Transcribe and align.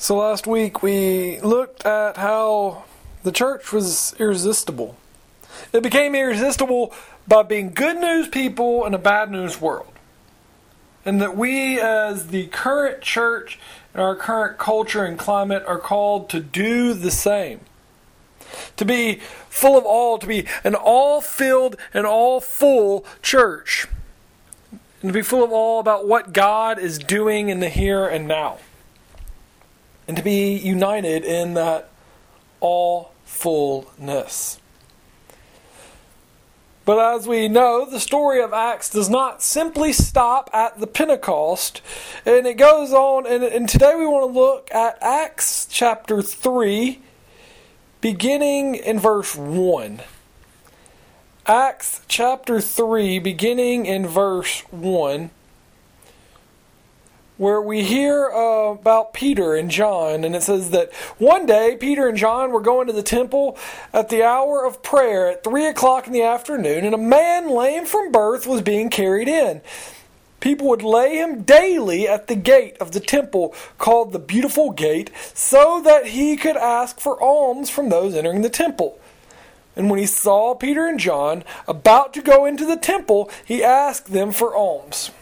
So 0.00 0.18
last 0.18 0.46
week 0.46 0.80
we 0.80 1.40
looked 1.40 1.84
at 1.84 2.18
how 2.18 2.84
the 3.24 3.32
church 3.32 3.72
was 3.72 4.14
irresistible. 4.20 4.96
It 5.72 5.82
became 5.82 6.14
irresistible 6.14 6.94
by 7.26 7.42
being 7.42 7.74
good 7.74 7.96
news 7.96 8.28
people 8.28 8.86
in 8.86 8.94
a 8.94 8.98
bad 8.98 9.28
news 9.28 9.60
world. 9.60 9.92
And 11.04 11.20
that 11.20 11.36
we, 11.36 11.80
as 11.80 12.28
the 12.28 12.46
current 12.46 13.02
church 13.02 13.58
in 13.92 13.98
our 13.98 14.14
current 14.14 14.56
culture 14.56 15.04
and 15.04 15.18
climate, 15.18 15.64
are 15.66 15.80
called 15.80 16.28
to 16.30 16.38
do 16.38 16.94
the 16.94 17.10
same. 17.10 17.58
To 18.76 18.84
be 18.84 19.16
full 19.48 19.76
of 19.76 19.84
all, 19.84 20.16
to 20.18 20.26
be 20.28 20.46
an 20.62 20.76
all 20.76 21.20
filled 21.20 21.74
and 21.92 22.06
all 22.06 22.40
full 22.40 23.04
church. 23.20 23.88
And 24.70 25.08
to 25.08 25.12
be 25.12 25.22
full 25.22 25.42
of 25.42 25.50
all 25.50 25.80
about 25.80 26.06
what 26.06 26.32
God 26.32 26.78
is 26.78 26.98
doing 26.98 27.48
in 27.48 27.58
the 27.58 27.68
here 27.68 28.06
and 28.06 28.28
now 28.28 28.58
and 30.08 30.16
to 30.16 30.22
be 30.22 30.56
united 30.56 31.22
in 31.22 31.52
that 31.54 31.90
all 32.60 33.12
fullness. 33.24 34.58
But 36.86 37.16
as 37.16 37.28
we 37.28 37.48
know, 37.48 37.84
the 37.84 38.00
story 38.00 38.42
of 38.42 38.54
Acts 38.54 38.88
does 38.88 39.10
not 39.10 39.42
simply 39.42 39.92
stop 39.92 40.48
at 40.54 40.80
the 40.80 40.86
Pentecost, 40.86 41.82
and 42.24 42.46
it 42.46 42.54
goes 42.54 42.94
on. 42.94 43.26
And, 43.26 43.44
and 43.44 43.68
today 43.68 43.94
we 43.94 44.06
want 44.06 44.32
to 44.32 44.40
look 44.40 44.72
at 44.72 44.96
Acts 45.02 45.66
chapter 45.70 46.22
3, 46.22 47.02
beginning 48.00 48.76
in 48.76 48.98
verse 48.98 49.36
1. 49.36 50.00
Acts 51.44 52.00
chapter 52.08 52.58
3, 52.58 53.18
beginning 53.18 53.84
in 53.84 54.06
verse 54.06 54.60
1 54.70 55.30
where 57.38 57.62
we 57.62 57.84
hear 57.84 58.30
uh, 58.30 58.72
about 58.72 59.14
Peter 59.14 59.54
and 59.54 59.70
John, 59.70 60.24
and 60.24 60.36
it 60.36 60.42
says 60.42 60.70
that 60.70 60.92
one 61.18 61.46
day 61.46 61.76
Peter 61.80 62.08
and 62.08 62.18
John 62.18 62.50
were 62.50 62.60
going 62.60 62.88
to 62.88 62.92
the 62.92 63.02
temple 63.02 63.56
at 63.92 64.08
the 64.08 64.24
hour 64.24 64.66
of 64.66 64.82
prayer 64.82 65.30
at 65.30 65.44
three 65.44 65.66
o'clock 65.66 66.06
in 66.06 66.12
the 66.12 66.22
afternoon, 66.22 66.84
and 66.84 66.94
a 66.94 66.98
man 66.98 67.48
lame 67.48 67.86
from 67.86 68.12
birth 68.12 68.46
was 68.46 68.60
being 68.60 68.90
carried 68.90 69.28
in. 69.28 69.62
People 70.40 70.68
would 70.68 70.82
lay 70.82 71.16
him 71.16 71.42
daily 71.42 72.06
at 72.06 72.26
the 72.26 72.36
gate 72.36 72.76
of 72.78 72.92
the 72.92 73.00
temple 73.00 73.54
called 73.78 74.12
the 74.12 74.18
Beautiful 74.18 74.70
Gate 74.70 75.10
so 75.34 75.80
that 75.84 76.06
he 76.06 76.36
could 76.36 76.56
ask 76.56 77.00
for 77.00 77.20
alms 77.22 77.70
from 77.70 77.88
those 77.88 78.14
entering 78.14 78.42
the 78.42 78.50
temple. 78.50 79.00
And 79.74 79.90
when 79.90 79.98
he 79.98 80.06
saw 80.06 80.54
Peter 80.54 80.86
and 80.86 80.98
John 80.98 81.44
about 81.66 82.12
to 82.14 82.22
go 82.22 82.46
into 82.46 82.64
the 82.64 82.76
temple, 82.76 83.30
he 83.44 83.62
asked 83.62 84.12
them 84.12 84.32
for 84.32 84.56
alms. 84.56 85.12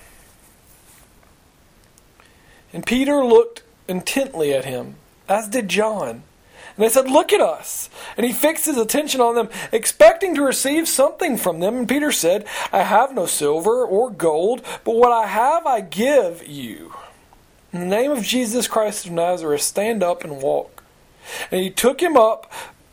And 2.72 2.84
Peter 2.84 3.24
looked 3.24 3.62
intently 3.88 4.52
at 4.52 4.64
him, 4.64 4.96
as 5.28 5.48
did 5.48 5.68
John. 5.68 6.22
And 6.76 6.84
they 6.84 6.88
said, 6.88 7.10
Look 7.10 7.32
at 7.32 7.40
us. 7.40 7.88
And 8.16 8.26
he 8.26 8.32
fixed 8.32 8.66
his 8.66 8.76
attention 8.76 9.20
on 9.20 9.34
them, 9.34 9.48
expecting 9.72 10.34
to 10.34 10.42
receive 10.42 10.88
something 10.88 11.36
from 11.36 11.60
them. 11.60 11.76
And 11.76 11.88
Peter 11.88 12.12
said, 12.12 12.46
I 12.72 12.82
have 12.82 13.14
no 13.14 13.26
silver 13.26 13.84
or 13.84 14.10
gold, 14.10 14.62
but 14.84 14.96
what 14.96 15.12
I 15.12 15.26
have 15.26 15.66
I 15.66 15.80
give 15.80 16.46
you. 16.46 16.94
In 17.72 17.80
the 17.80 17.86
name 17.86 18.10
of 18.10 18.22
Jesus 18.22 18.68
Christ 18.68 19.06
of 19.06 19.12
Nazareth, 19.12 19.62
stand 19.62 20.02
up 20.02 20.24
and 20.24 20.42
walk. 20.42 20.82
And 21.50 21.60
he 21.60 21.70
took 21.70 22.00
him 22.00 22.16
up 22.16 22.50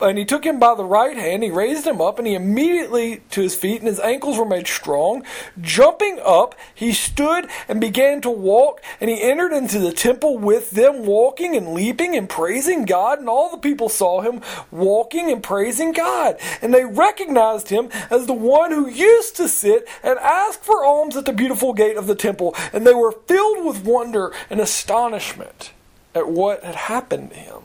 and 0.09 0.17
he 0.17 0.25
took 0.25 0.45
him 0.45 0.59
by 0.59 0.75
the 0.75 0.85
right 0.85 1.17
hand, 1.17 1.43
he 1.43 1.49
raised 1.49 1.87
him 1.87 2.01
up, 2.01 2.17
and 2.17 2.27
he 2.27 2.35
immediately 2.35 3.21
to 3.31 3.41
his 3.41 3.55
feet, 3.55 3.79
and 3.79 3.87
his 3.87 3.99
ankles 3.99 4.37
were 4.37 4.45
made 4.45 4.67
strong. 4.67 5.23
Jumping 5.59 6.19
up, 6.23 6.55
he 6.73 6.91
stood 6.91 7.47
and 7.67 7.79
began 7.79 8.21
to 8.21 8.29
walk, 8.29 8.81
and 8.99 9.09
he 9.09 9.21
entered 9.21 9.53
into 9.53 9.79
the 9.79 9.91
temple 9.91 10.37
with 10.37 10.71
them, 10.71 11.05
walking 11.05 11.55
and 11.55 11.73
leaping 11.73 12.15
and 12.15 12.29
praising 12.29 12.85
God. 12.85 13.19
And 13.19 13.29
all 13.29 13.49
the 13.49 13.57
people 13.57 13.89
saw 13.89 14.21
him 14.21 14.41
walking 14.71 15.31
and 15.31 15.41
praising 15.41 15.91
God. 15.91 16.37
And 16.61 16.73
they 16.73 16.85
recognized 16.85 17.69
him 17.69 17.89
as 18.09 18.25
the 18.25 18.33
one 18.33 18.71
who 18.71 18.87
used 18.87 19.35
to 19.37 19.47
sit 19.47 19.87
and 20.03 20.19
ask 20.19 20.61
for 20.61 20.83
alms 20.83 21.15
at 21.15 21.25
the 21.25 21.33
beautiful 21.33 21.73
gate 21.73 21.97
of 21.97 22.07
the 22.07 22.15
temple. 22.15 22.55
And 22.71 22.85
they 22.85 22.93
were 22.93 23.11
filled 23.11 23.65
with 23.65 23.83
wonder 23.83 24.31
and 24.49 24.59
astonishment 24.59 25.71
at 26.15 26.27
what 26.27 26.63
had 26.63 26.75
happened 26.75 27.31
to 27.31 27.35
him. 27.35 27.61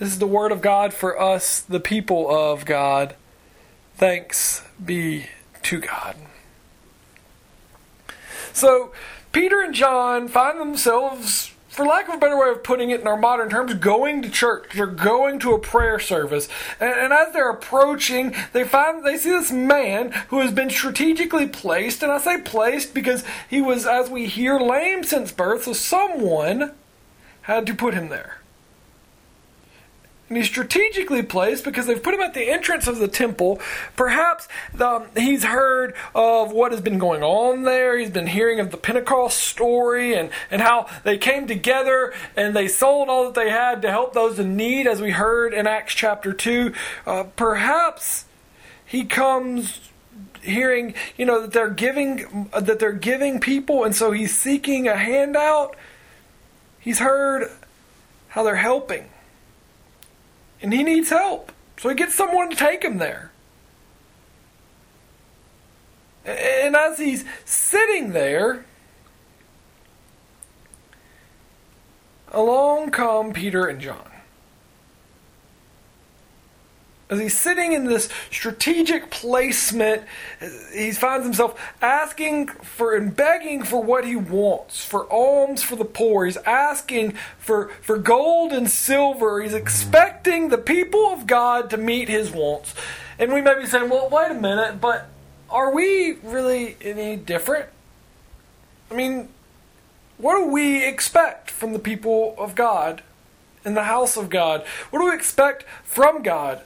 This 0.00 0.12
is 0.12 0.18
the 0.18 0.26
word 0.26 0.50
of 0.50 0.62
God 0.62 0.94
for 0.94 1.20
us, 1.20 1.60
the 1.60 1.78
people 1.78 2.34
of 2.34 2.64
God. 2.64 3.14
Thanks 3.96 4.64
be 4.82 5.26
to 5.64 5.78
God. 5.78 6.16
So, 8.54 8.92
Peter 9.30 9.60
and 9.60 9.74
John 9.74 10.26
find 10.26 10.58
themselves, 10.58 11.52
for 11.68 11.84
lack 11.84 12.08
of 12.08 12.14
a 12.14 12.18
better 12.18 12.38
way 12.38 12.48
of 12.48 12.64
putting 12.64 12.88
it 12.88 13.02
in 13.02 13.06
our 13.06 13.18
modern 13.18 13.50
terms, 13.50 13.74
going 13.74 14.22
to 14.22 14.30
church. 14.30 14.70
They're 14.74 14.86
going 14.86 15.38
to 15.40 15.52
a 15.52 15.58
prayer 15.58 15.98
service. 15.98 16.48
And, 16.80 16.94
and 16.94 17.12
as 17.12 17.34
they're 17.34 17.50
approaching, 17.50 18.34
they 18.54 18.64
find 18.64 19.04
they 19.04 19.18
see 19.18 19.28
this 19.28 19.52
man 19.52 20.12
who 20.28 20.40
has 20.40 20.50
been 20.50 20.70
strategically 20.70 21.46
placed. 21.46 22.02
And 22.02 22.10
I 22.10 22.16
say 22.16 22.40
placed 22.40 22.94
because 22.94 23.22
he 23.50 23.60
was, 23.60 23.84
as 23.84 24.08
we 24.08 24.28
hear, 24.28 24.58
lame 24.58 25.04
since 25.04 25.30
birth. 25.30 25.64
So 25.64 25.74
someone 25.74 26.72
had 27.42 27.66
to 27.66 27.74
put 27.74 27.92
him 27.92 28.08
there. 28.08 28.40
And 30.30 30.36
he's 30.36 30.46
strategically 30.46 31.24
placed 31.24 31.64
because 31.64 31.86
they've 31.86 32.00
put 32.00 32.14
him 32.14 32.20
at 32.20 32.34
the 32.34 32.48
entrance 32.48 32.86
of 32.86 32.98
the 32.98 33.08
temple. 33.08 33.60
Perhaps 33.96 34.46
um, 34.80 35.06
he's 35.16 35.42
heard 35.42 35.96
of 36.14 36.52
what 36.52 36.70
has 36.70 36.80
been 36.80 37.00
going 37.00 37.24
on 37.24 37.64
there. 37.64 37.98
He's 37.98 38.10
been 38.10 38.28
hearing 38.28 38.60
of 38.60 38.70
the 38.70 38.76
Pentecost 38.76 39.40
story 39.40 40.14
and, 40.14 40.30
and 40.48 40.62
how 40.62 40.86
they 41.02 41.18
came 41.18 41.48
together 41.48 42.14
and 42.36 42.54
they 42.54 42.68
sold 42.68 43.08
all 43.08 43.24
that 43.24 43.34
they 43.34 43.50
had 43.50 43.82
to 43.82 43.90
help 43.90 44.14
those 44.14 44.38
in 44.38 44.56
need, 44.56 44.86
as 44.86 45.02
we 45.02 45.10
heard 45.10 45.52
in 45.52 45.66
Acts 45.66 45.94
chapter 45.94 46.32
2. 46.32 46.74
Uh, 47.04 47.24
perhaps 47.34 48.26
he 48.86 49.04
comes 49.04 49.80
hearing 50.42 50.94
you 51.18 51.26
know 51.26 51.42
that 51.42 51.52
they're 51.52 51.68
giving 51.68 52.48
that 52.58 52.78
they're 52.78 52.92
giving 52.92 53.40
people 53.40 53.84
and 53.84 53.94
so 53.94 54.10
he's 54.10 54.34
seeking 54.34 54.88
a 54.88 54.96
handout 54.96 55.76
he's 56.78 56.98
heard 56.98 57.50
how 58.28 58.42
they're 58.42 58.56
helping 58.56 59.04
and 60.62 60.72
he 60.72 60.82
needs 60.82 61.10
help. 61.10 61.52
So 61.78 61.88
he 61.88 61.94
gets 61.94 62.14
someone 62.14 62.50
to 62.50 62.56
take 62.56 62.84
him 62.84 62.98
there. 62.98 63.32
And 66.24 66.76
as 66.76 66.98
he's 66.98 67.24
sitting 67.44 68.12
there, 68.12 68.64
along 72.30 72.90
come 72.90 73.32
Peter 73.32 73.66
and 73.66 73.80
John 73.80 74.09
as 77.10 77.18
he's 77.18 77.38
sitting 77.38 77.72
in 77.72 77.84
this 77.84 78.08
strategic 78.30 79.10
placement, 79.10 80.04
he 80.72 80.92
finds 80.92 81.26
himself 81.26 81.60
asking 81.82 82.46
for 82.46 82.94
and 82.94 83.14
begging 83.14 83.64
for 83.64 83.82
what 83.82 84.06
he 84.06 84.14
wants, 84.14 84.84
for 84.84 85.12
alms 85.12 85.60
for 85.60 85.74
the 85.74 85.84
poor. 85.84 86.24
He's 86.24 86.36
asking 86.38 87.14
for, 87.38 87.68
for 87.82 87.98
gold 87.98 88.52
and 88.52 88.70
silver. 88.70 89.42
He's 89.42 89.54
expecting 89.54 90.48
the 90.48 90.58
people 90.58 91.06
of 91.06 91.26
God 91.26 91.68
to 91.70 91.76
meet 91.76 92.08
his 92.08 92.30
wants. 92.30 92.74
And 93.18 93.32
we 93.32 93.40
may 93.40 93.58
be 93.58 93.66
saying, 93.66 93.90
well, 93.90 94.08
wait 94.08 94.30
a 94.30 94.34
minute, 94.34 94.80
but 94.80 95.08
are 95.50 95.74
we 95.74 96.12
really 96.22 96.76
any 96.80 97.16
different? 97.16 97.66
I 98.88 98.94
mean, 98.94 99.28
what 100.16 100.36
do 100.36 100.46
we 100.46 100.86
expect 100.86 101.50
from 101.50 101.72
the 101.72 101.80
people 101.80 102.36
of 102.38 102.54
God 102.54 103.02
in 103.64 103.74
the 103.74 103.84
house 103.84 104.16
of 104.16 104.30
God? 104.30 104.64
What 104.90 105.00
do 105.00 105.06
we 105.06 105.14
expect 105.14 105.64
from 105.82 106.22
God? 106.22 106.62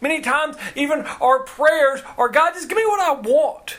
Many 0.00 0.20
times, 0.20 0.56
even 0.76 1.00
our 1.20 1.40
prayers 1.40 2.02
are 2.16 2.28
God, 2.28 2.54
just 2.54 2.68
give 2.68 2.78
me 2.78 2.86
what 2.86 3.00
I 3.00 3.12
want. 3.20 3.78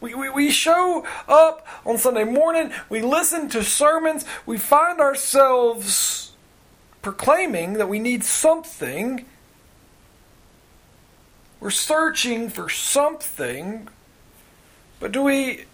We, 0.00 0.14
we, 0.14 0.28
we 0.28 0.50
show 0.50 1.06
up 1.26 1.66
on 1.86 1.96
Sunday 1.96 2.24
morning, 2.24 2.72
we 2.90 3.00
listen 3.00 3.48
to 3.50 3.64
sermons, 3.64 4.26
we 4.44 4.58
find 4.58 5.00
ourselves 5.00 6.32
proclaiming 7.00 7.74
that 7.74 7.88
we 7.88 7.98
need 7.98 8.24
something. 8.24 9.24
We're 11.60 11.70
searching 11.70 12.50
for 12.50 12.68
something, 12.68 13.88
but 15.00 15.12
do 15.12 15.22
we 15.22 15.64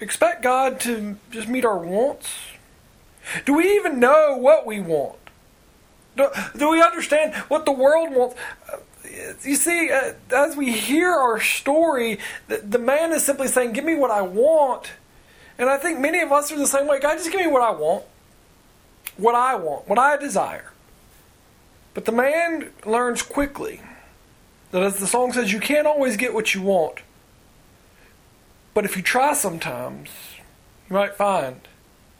expect 0.00 0.42
God 0.42 0.78
to 0.80 1.16
just 1.30 1.48
meet 1.48 1.64
our 1.64 1.78
wants? 1.78 2.28
Do 3.46 3.54
we 3.54 3.76
even 3.76 3.98
know 3.98 4.36
what 4.36 4.66
we 4.66 4.80
want? 4.80 5.21
Do, 6.16 6.28
do 6.56 6.70
we 6.70 6.82
understand 6.82 7.34
what 7.48 7.64
the 7.64 7.72
world 7.72 8.14
wants? 8.14 8.36
You 9.44 9.56
see, 9.56 9.90
uh, 9.90 10.12
as 10.34 10.56
we 10.56 10.72
hear 10.72 11.10
our 11.10 11.40
story, 11.40 12.18
the, 12.48 12.58
the 12.58 12.78
man 12.78 13.12
is 13.12 13.24
simply 13.24 13.48
saying, 13.48 13.72
Give 13.72 13.84
me 13.84 13.94
what 13.94 14.10
I 14.10 14.22
want. 14.22 14.92
And 15.58 15.68
I 15.68 15.76
think 15.76 16.00
many 16.00 16.20
of 16.20 16.32
us 16.32 16.50
are 16.50 16.58
the 16.58 16.66
same 16.66 16.86
way. 16.86 16.98
God, 16.98 17.18
just 17.18 17.30
give 17.30 17.40
me 17.40 17.46
what 17.46 17.62
I 17.62 17.70
want. 17.70 18.04
What 19.16 19.34
I 19.34 19.54
want. 19.54 19.88
What 19.88 19.98
I 19.98 20.16
desire. 20.16 20.72
But 21.94 22.06
the 22.06 22.12
man 22.12 22.70
learns 22.86 23.22
quickly 23.22 23.80
that, 24.70 24.82
as 24.82 24.98
the 24.98 25.06
song 25.06 25.32
says, 25.32 25.52
you 25.52 25.60
can't 25.60 25.86
always 25.86 26.16
get 26.16 26.32
what 26.32 26.54
you 26.54 26.62
want. 26.62 27.00
But 28.74 28.84
if 28.86 28.96
you 28.96 29.02
try 29.02 29.34
sometimes, 29.34 30.08
you 30.88 30.94
might 30.94 31.14
find 31.14 31.60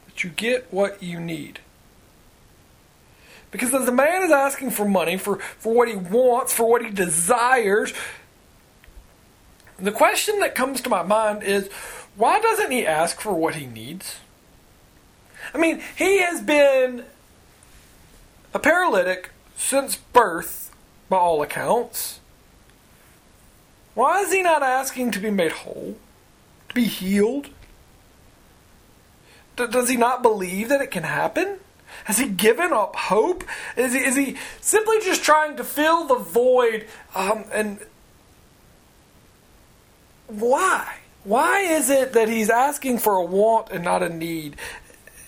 that 0.06 0.22
you 0.22 0.30
get 0.30 0.72
what 0.72 1.02
you 1.02 1.18
need. 1.18 1.60
Because 3.52 3.72
as 3.72 3.87
a 3.87 3.93
man 3.93 4.25
is 4.25 4.32
asking 4.32 4.70
for 4.70 4.88
money, 4.88 5.16
for, 5.16 5.37
for 5.37 5.72
what 5.72 5.88
he 5.88 5.94
wants, 5.94 6.52
for 6.52 6.69
what 6.69 6.84
he 6.84 6.90
desires, 6.90 7.93
the 9.78 9.93
question 9.93 10.40
that 10.40 10.56
comes 10.56 10.81
to 10.81 10.90
my 10.90 11.04
mind 11.04 11.44
is 11.44 11.69
why 12.16 12.40
doesn't 12.40 12.70
he 12.72 12.84
ask 12.84 13.20
for 13.20 13.32
what 13.32 13.54
he 13.54 13.66
needs? 13.66 14.16
I 15.54 15.58
mean, 15.58 15.81
he 15.96 16.20
has 16.20 16.40
been 16.40 17.04
a 18.54 18.58
paralytic 18.58 19.31
since 19.54 19.96
birth, 19.96 20.62
by 21.12 21.19
all 21.19 21.43
accounts. 21.43 22.20
Why 23.94 24.22
is 24.22 24.32
he 24.32 24.40
not 24.40 24.62
asking 24.62 25.10
to 25.10 25.20
be 25.20 25.31
made 25.31 25.52
whole? 25.52 25.96
To 26.70 26.75
be 26.75 26.84
healed? 26.84 27.50
D- 29.56 29.66
does 29.66 29.90
he 29.90 29.96
not 29.96 30.22
believe 30.22 30.70
that 30.70 30.81
it 30.81 30.90
can 30.90 31.02
happen? 31.02 31.58
Has 32.04 32.19
he 32.19 32.28
given 32.28 32.72
up 32.72 32.96
hope? 32.96 33.44
Is 33.76 33.93
he, 33.93 34.00
is 34.00 34.16
he 34.16 34.37
simply 34.60 34.99
just 35.00 35.22
trying 35.22 35.56
to 35.56 35.64
fill 35.64 36.06
the 36.06 36.16
void? 36.16 36.87
Um, 37.14 37.44
and 37.52 37.78
why? 40.26 40.96
Why 41.25 41.60
is 41.60 41.90
it 41.90 42.14
that 42.14 42.28
he's 42.28 42.50
asking 42.50 42.99
for 42.99 43.14
a 43.14 43.25
want 43.25 43.70
and 43.70 43.84
not 43.84 44.02
a 44.02 44.08
need? 44.08 44.56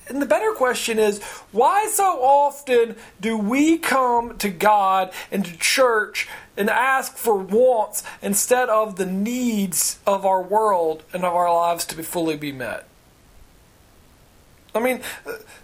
And 0.06 0.20
the 0.20 0.26
better 0.26 0.52
question 0.52 0.98
is 0.98 1.22
why 1.50 1.86
so 1.86 2.04
often 2.22 2.96
do 3.20 3.38
we 3.38 3.78
come 3.78 4.36
to 4.38 4.50
God 4.50 5.12
and 5.30 5.44
to 5.44 5.56
church 5.56 6.28
and 6.56 6.68
ask 6.68 7.16
for 7.16 7.36
wants 7.36 8.02
instead 8.20 8.68
of 8.68 8.96
the 8.96 9.06
needs 9.06 9.98
of 10.06 10.26
our 10.26 10.42
world 10.42 11.04
and 11.12 11.24
of 11.24 11.34
our 11.34 11.52
lives 11.52 11.84
to 11.86 11.96
be 11.96 12.02
fully 12.02 12.36
be 12.36 12.52
met? 12.52 12.86
I 14.74 14.80
mean, 14.80 15.00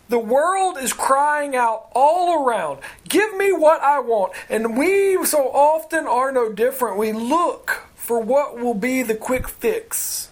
the 0.09 0.19
world 0.19 0.79
is 0.79 0.93
crying 0.93 1.57
out 1.57 1.89
all 1.95 2.45
around, 2.45 2.81
give 3.09 3.37
me 3.37 3.53
what 3.53 3.81
I 3.81 3.99
want. 4.01 4.33
And 4.49 4.79
we 4.79 5.25
so 5.25 5.49
often 5.49 6.07
are 6.07 6.31
no 6.31 6.53
different. 6.53 6.97
We 6.97 7.13
look 7.13 7.83
for 7.97 8.21
what 8.21 8.59
will 8.59 8.75
be 8.75 9.03
the 9.03 9.17
quick 9.17 9.49
fix. 9.49 10.29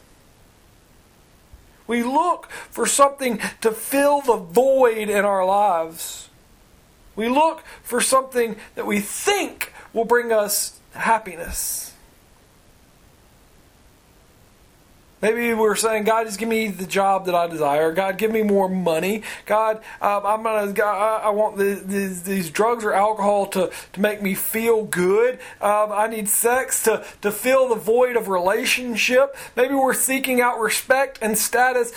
We 1.87 2.03
look 2.03 2.51
for 2.71 2.87
something 2.87 3.41
to 3.63 3.73
fill 3.73 4.21
the 4.21 4.37
void 4.37 5.09
in 5.09 5.25
our 5.25 5.45
lives. 5.45 6.29
We 7.17 7.29
look 7.29 7.65
for 7.83 8.01
something 8.01 8.57
that 8.75 8.87
we 8.87 9.01
think 9.01 9.73
will 9.93 10.05
bring 10.05 10.31
us 10.31 10.79
happiness. 10.93 11.95
Maybe 15.21 15.53
we're 15.53 15.75
saying, 15.75 16.05
God, 16.05 16.27
just 16.27 16.39
give 16.39 16.49
me 16.49 16.69
the 16.69 16.87
job 16.87 17.27
that 17.27 17.35
I 17.35 17.49
desire. 17.49 17.93
God, 17.93 18.19
give 18.19 18.31
me 18.31 18.43
more 18.43 18.69
money. 18.69 19.23
God, 19.47 19.79
um, 20.01 20.25
I'm 20.25 20.43
gonna. 20.43 20.73
God, 20.73 21.23
I 21.25 21.31
want 21.31 21.57
the, 21.57 21.75
the, 21.85 22.21
these 22.25 22.51
drugs 22.51 22.85
or 22.85 22.93
alcohol 22.93 23.47
to, 23.49 23.71
to 23.95 24.01
make 24.01 24.23
me 24.23 24.35
feel 24.35 24.85
good. 24.85 25.41
Um, 25.61 25.91
I 25.93 26.07
need 26.07 26.29
sex 26.29 26.85
to 26.85 27.05
to 27.23 27.33
fill 27.33 27.69
the 27.69 27.75
void 27.75 28.17
of 28.17 28.29
relationship. 28.29 29.37
Maybe 29.57 29.75
we're 29.75 29.95
seeking 29.95 30.41
out 30.41 30.61
respect 30.61 31.19
and 31.21 31.37
status. 31.37 31.93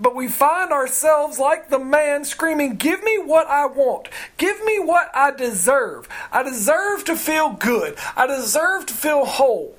But 0.00 0.16
we 0.16 0.26
find 0.26 0.72
ourselves 0.72 1.38
like 1.38 1.70
the 1.70 1.78
man 1.78 2.24
screaming, 2.24 2.74
Give 2.74 3.02
me 3.04 3.18
what 3.18 3.46
I 3.46 3.66
want. 3.66 4.08
Give 4.36 4.62
me 4.64 4.80
what 4.80 5.08
I 5.14 5.30
deserve. 5.30 6.08
I 6.32 6.42
deserve 6.42 7.04
to 7.04 7.16
feel 7.16 7.52
good. 7.52 7.96
I 8.16 8.26
deserve 8.26 8.86
to 8.86 8.94
feel 8.94 9.24
whole. 9.24 9.76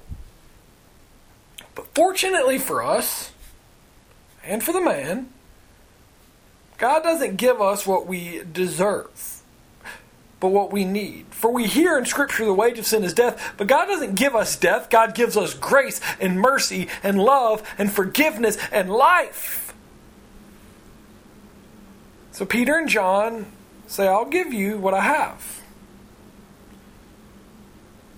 But 1.76 1.94
fortunately 1.94 2.58
for 2.58 2.82
us, 2.84 3.32
and 4.44 4.64
for 4.64 4.72
the 4.72 4.82
man, 4.82 5.30
God 6.78 7.04
doesn't 7.04 7.36
give 7.36 7.62
us 7.62 7.86
what 7.86 8.08
we 8.08 8.42
deserve, 8.52 9.42
but 10.40 10.50
what 10.50 10.72
we 10.72 10.86
need. 10.86 11.26
For 11.32 11.52
we 11.52 11.68
hear 11.68 11.98
in 11.98 12.06
Scripture 12.06 12.46
the 12.46 12.54
wage 12.54 12.80
of 12.80 12.86
sin 12.86 13.04
is 13.04 13.14
death, 13.14 13.54
but 13.58 13.68
God 13.68 13.86
doesn't 13.86 14.16
give 14.16 14.36
us 14.36 14.56
death. 14.56 14.90
God 14.90 15.16
gives 15.16 15.36
us 15.36 15.54
grace 15.54 16.00
and 16.20 16.40
mercy 16.40 16.88
and 17.04 17.20
love 17.20 17.62
and 17.78 17.92
forgiveness 17.92 18.58
and 18.72 18.90
life. 18.90 19.74
So 22.32 22.46
Peter 22.46 22.78
and 22.78 22.90
John 22.90 23.46
say, 23.88 24.08
I'll 24.08 24.26
give 24.26 24.54
you 24.54 24.78
what 24.78 24.94
I 24.94 25.02
have. 25.02 25.62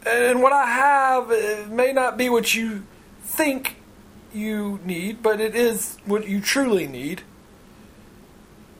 And 0.06 0.42
what 0.42 0.53
I 0.53 0.65
have 0.65 1.69
may 1.69 1.92
not 1.92 2.18
be 2.18 2.30
what 2.30 2.56
you 2.56 2.83
think 3.27 3.75
you 4.33 4.79
need, 4.83 5.21
but 5.21 5.39
it 5.39 5.56
is 5.56 5.97
what 6.06 6.27
you 6.27 6.41
truly 6.41 6.88
need. 6.88 7.21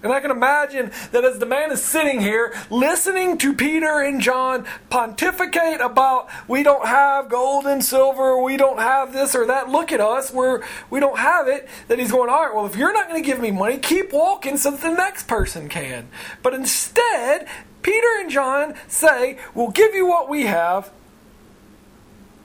And 0.03 0.13
I 0.13 0.19
can 0.19 0.29
imagine 0.29 0.91
that 1.11 1.25
as 1.25 1.39
the 1.39 1.45
man 1.45 1.71
is 1.71 1.83
sitting 1.83 2.21
here 2.21 2.55
listening 2.69 3.38
to 3.39 3.53
Peter 3.53 3.99
and 3.99 4.21
John 4.21 4.65
pontificate 4.89 5.81
about 5.81 6.29
we 6.47 6.61
don't 6.61 6.85
have 6.85 7.29
gold 7.29 7.65
and 7.65 7.83
silver, 7.83 8.41
we 8.41 8.57
don't 8.57 8.77
have 8.77 9.11
this 9.11 9.35
or 9.35 9.47
that, 9.47 9.69
look 9.69 9.91
at 9.91 9.99
us, 9.99 10.31
we're, 10.31 10.63
we 10.89 10.99
don't 10.99 11.17
have 11.17 11.47
it, 11.47 11.67
that 11.88 11.97
he's 11.97 12.11
going, 12.11 12.29
all 12.29 12.45
right, 12.45 12.55
well, 12.55 12.67
if 12.67 12.75
you're 12.75 12.94
not 12.94 13.09
going 13.09 13.21
to 13.21 13.25
give 13.25 13.39
me 13.39 13.49
money, 13.49 13.79
keep 13.79 14.13
walking 14.13 14.55
so 14.55 14.71
that 14.71 14.81
the 14.81 14.94
next 14.94 15.27
person 15.27 15.67
can. 15.67 16.07
But 16.44 16.53
instead, 16.53 17.47
Peter 17.81 18.19
and 18.19 18.29
John 18.29 18.75
say, 18.88 19.39
we'll 19.55 19.71
give 19.71 19.95
you 19.95 20.07
what 20.07 20.29
we 20.29 20.44
have. 20.44 20.91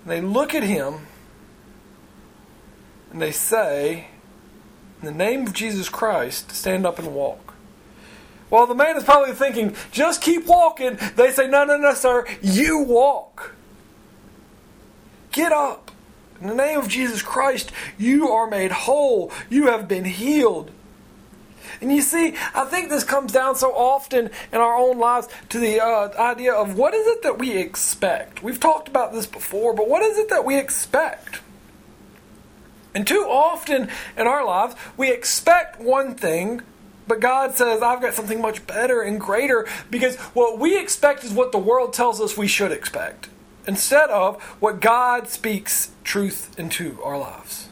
And 0.05 0.11
they 0.11 0.21
look 0.21 0.55
at 0.55 0.63
him 0.63 1.07
and 3.13 3.21
they 3.21 3.31
say, 3.31 4.07
in 5.01 5.07
the 5.07 5.13
name 5.13 5.47
of 5.47 5.53
Jesus 5.53 5.89
Christ, 5.89 6.51
stand 6.53 6.87
up 6.87 6.99
and 6.99 7.15
walk. 7.15 7.55
While 8.49 8.67
the 8.67 8.75
man 8.75 8.97
is 8.97 9.05
probably 9.05 9.35
thinking, 9.35 9.75
just 9.93 10.23
keep 10.23 10.47
walking, 10.47 10.99
they 11.17 11.31
say, 11.31 11.47
no, 11.47 11.65
no, 11.65 11.77
no, 11.77 11.95
sir, 11.95 12.27
you 12.41 12.81
walk. 12.81 13.55
Get 15.31 15.53
up. 15.53 15.91
In 16.41 16.49
the 16.49 16.55
name 16.55 16.79
of 16.79 16.89
Jesus 16.89 17.23
Christ, 17.23 17.71
you 17.99 18.29
are 18.29 18.49
made 18.49 18.73
whole. 18.73 19.31
You 19.49 19.69
have 19.69 19.89
been 19.89 20.05
healed. 20.05 20.71
And 21.81 21.93
you 21.93 22.03
see, 22.03 22.35
I 22.55 22.65
think 22.65 22.91
this 22.91 23.05
comes 23.05 23.33
down 23.33 23.57
so 23.57 23.73
often 23.73 24.31
in 24.53 24.59
our 24.59 24.75
own 24.75 24.99
lives 24.99 25.29
to 25.51 25.59
the 25.59 25.81
uh, 25.81 26.11
idea 26.19 26.53
of 26.53 26.77
what 26.77 26.95
is 26.95 27.07
it 27.07 27.23
that 27.23 27.39
we 27.39 27.57
expect? 27.57 28.43
We've 28.43 28.61
talked 28.61 28.89
about 28.89 29.13
this 29.13 29.27
before, 29.27 29.75
but 29.75 29.89
what 29.89 30.03
is 30.03 30.19
it 30.19 30.29
that 30.31 30.45
we 30.45 30.59
expect? 30.59 31.41
And 32.95 33.07
too 33.07 33.27
often 33.29 33.89
in 34.17 34.27
our 34.27 34.45
lives, 34.45 34.75
we 34.97 35.11
expect 35.11 35.81
one 35.81 36.15
thing, 36.15 36.61
but 37.09 37.21
God 37.21 37.55
says, 37.55 37.83
I've 37.83 38.03
got 38.03 38.15
something 38.15 38.41
much 38.41 38.67
better 38.67 39.01
and 39.01 39.21
greater 39.21 39.67
because 39.91 40.17
what 40.17 40.59
we 40.59 40.79
expect 40.79 41.25
is 41.25 41.33
what 41.33 41.53
the 41.53 41.59
world 41.59 41.93
tells 41.93 42.21
us 42.21 42.37
we 42.37 42.49
should 42.49 42.73
expect 42.73 43.29
instead 43.67 44.11
of 44.11 44.43
what 44.61 44.81
God 44.81 45.29
speaks 45.29 45.93
truth 46.05 46.59
into 46.59 47.01
our 47.03 47.19
lives. 47.19 47.69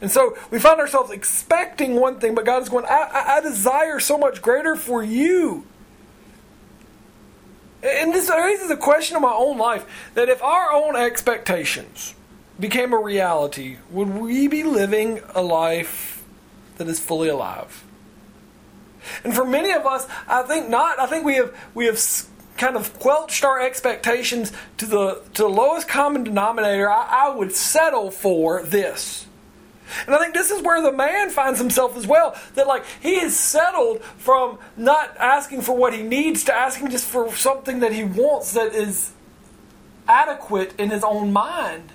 And 0.00 0.10
so 0.10 0.36
we 0.50 0.58
find 0.58 0.78
ourselves 0.80 1.10
expecting 1.10 1.94
one 1.94 2.20
thing, 2.20 2.34
but 2.34 2.44
God 2.44 2.62
is 2.62 2.68
going, 2.68 2.84
I, 2.84 3.36
I, 3.36 3.40
desire 3.40 3.98
so 3.98 4.18
much 4.18 4.42
greater 4.42 4.76
for 4.76 5.02
you. 5.02 5.64
And 7.82 8.12
this 8.12 8.28
raises 8.28 8.70
a 8.70 8.76
question 8.76 9.16
in 9.16 9.22
my 9.22 9.32
own 9.32 9.56
life 9.56 9.86
that 10.14 10.28
if 10.28 10.42
our 10.42 10.72
own 10.72 10.96
expectations, 10.96 12.14
became 12.58 12.92
a 12.92 12.98
reality, 12.98 13.76
would 13.90 14.08
we 14.08 14.48
be 14.48 14.62
living 14.62 15.20
a 15.34 15.42
life 15.42 16.24
that 16.78 16.88
is 16.88 17.00
fully 17.00 17.28
alive? 17.28 17.84
And 19.24 19.34
for 19.34 19.44
many 19.44 19.72
of 19.72 19.86
us, 19.86 20.06
I 20.28 20.42
think 20.42 20.68
not. 20.68 20.98
I 20.98 21.06
think 21.06 21.24
we 21.24 21.34
have 21.36 21.54
we 21.74 21.86
have 21.86 22.00
kind 22.56 22.76
of 22.76 22.98
quelched 22.98 23.44
our 23.44 23.60
expectations 23.60 24.52
to 24.78 24.86
the 24.86 25.22
to 25.34 25.42
the 25.42 25.48
lowest 25.48 25.88
common 25.88 26.24
denominator. 26.24 26.90
I, 26.90 27.28
I 27.28 27.34
would 27.34 27.52
settle 27.52 28.10
for 28.10 28.62
this. 28.62 29.26
And 30.06 30.14
I 30.16 30.18
think 30.18 30.34
this 30.34 30.50
is 30.50 30.62
where 30.62 30.82
the 30.82 30.90
man 30.90 31.30
finds 31.30 31.60
himself 31.60 31.96
as 31.96 32.06
well. 32.06 32.36
That 32.54 32.66
like 32.66 32.84
he 33.00 33.16
is 33.16 33.38
settled 33.38 34.02
from 34.02 34.58
not 34.76 35.16
asking 35.18 35.62
for 35.62 35.76
what 35.76 35.94
he 35.94 36.02
needs 36.02 36.44
to 36.44 36.54
asking 36.54 36.90
just 36.90 37.06
for 37.06 37.30
something 37.32 37.80
that 37.80 37.92
he 37.92 38.02
wants 38.02 38.52
that 38.52 38.74
is 38.74 39.12
adequate 40.08 40.74
in 40.78 40.90
his 40.90 41.04
own 41.04 41.32
mind. 41.32 41.92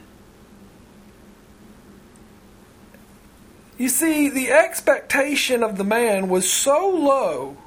You 3.82 3.90
see, 3.90 4.30
the 4.30 4.52
expectation 4.52 5.64
of 5.64 5.76
the 5.76 5.84
man 5.84 6.30
was 6.30 6.48
so 6.48 6.88
low 6.88 7.58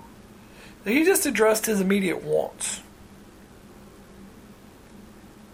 that 0.84 0.92
he 0.92 1.04
just 1.04 1.26
addressed 1.26 1.66
his 1.66 1.80
immediate 1.80 2.22
wants. 2.22 2.82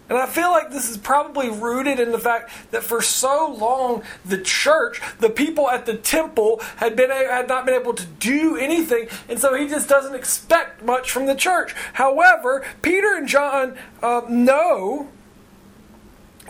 And 0.07 0.19
I 0.19 0.27
feel 0.27 0.51
like 0.51 0.69
this 0.69 0.87
is 0.87 0.97
probably 0.97 1.49
rooted 1.49 1.99
in 1.99 2.11
the 2.11 2.19
fact 2.19 2.51
that 2.69 2.83
for 2.83 3.01
so 3.01 3.51
long 3.51 4.03
the 4.23 4.37
church, 4.37 5.01
the 5.17 5.31
people 5.31 5.67
at 5.67 5.87
the 5.87 5.95
temple, 5.95 6.61
had 6.75 6.95
been 6.95 7.09
had 7.09 7.47
not 7.47 7.65
been 7.65 7.73
able 7.73 7.95
to 7.95 8.05
do 8.05 8.55
anything, 8.55 9.07
and 9.29 9.39
so 9.39 9.55
he 9.55 9.67
just 9.67 9.89
doesn't 9.89 10.13
expect 10.13 10.83
much 10.83 11.09
from 11.09 11.25
the 11.25 11.33
church. 11.33 11.73
However, 11.93 12.63
Peter 12.83 13.15
and 13.15 13.27
John 13.27 13.75
uh, 14.03 14.21
know 14.29 15.09